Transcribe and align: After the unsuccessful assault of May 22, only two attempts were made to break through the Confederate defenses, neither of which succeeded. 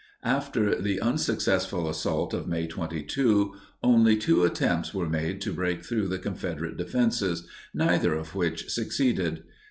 After 0.25 0.81
the 0.81 0.99
unsuccessful 0.99 1.87
assault 1.87 2.33
of 2.33 2.47
May 2.47 2.65
22, 2.65 3.53
only 3.83 4.17
two 4.17 4.43
attempts 4.43 4.95
were 4.95 5.07
made 5.07 5.41
to 5.41 5.53
break 5.53 5.85
through 5.85 6.07
the 6.07 6.17
Confederate 6.17 6.75
defenses, 6.75 7.47
neither 7.71 8.15
of 8.15 8.33
which 8.33 8.67
succeeded. 8.71 9.43